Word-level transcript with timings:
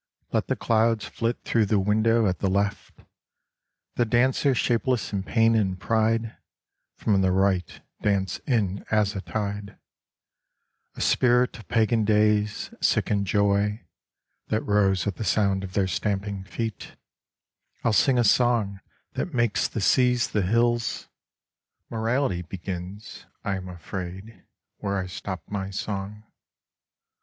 I^t 0.33 0.47
the 0.47 0.55
clouds 0.55 1.05
flit 1.05 1.37
through 1.43 1.67
the 1.67 1.77
window 1.77 2.25
at 2.25 2.39
the 2.39 2.49
left; 2.49 3.03
The 3.97 4.03
dancer 4.03 4.55
shapeless 4.55 5.13
in 5.13 5.21
pain 5.21 5.53
and 5.53 5.79
pride, 5.79 6.35
From 6.95 7.21
the 7.21 7.31
right 7.31 7.79
dance 8.01 8.39
in 8.47 8.83
as 8.89 9.15
a 9.15 9.21
tide: 9.21 9.77
A 10.95 11.01
spirit 11.01 11.59
of 11.59 11.67
pagan 11.67 12.03
days, 12.03 12.73
sick 12.81 13.11
in 13.11 13.25
joy, 13.25 13.85
That 14.47 14.63
rose 14.63 15.05
at 15.05 15.17
the 15.17 15.23
sound 15.23 15.63
of 15.63 15.73
their 15.73 15.85
stamping 15.85 16.45
feet, 16.45 16.95
I'll 17.83 17.93
sing 17.93 18.17
a 18.17 18.23
song 18.23 18.79
that 19.11 19.35
makes 19.35 19.67
the 19.67 19.81
seas 19.81 20.29
the 20.31 20.41
hills. 20.41 21.09
(Morality 21.91 22.41
begins, 22.41 23.27
1 23.43 23.55
am 23.57 23.69
afraid, 23.69 24.43
where 24.79 24.97
I 24.97 25.05
stop 25.05 25.43
my 25.47 25.69
song.) 25.69 26.23